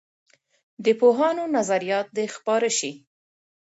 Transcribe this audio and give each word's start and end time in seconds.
د 0.85 0.87
پوهانو 0.99 1.43
نظریات 1.57 2.07
دې 2.17 2.25
خپاره 2.35 2.69
سي. 2.79 2.91